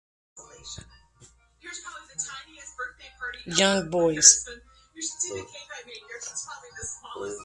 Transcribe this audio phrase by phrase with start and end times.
[3.49, 4.47] Young Boys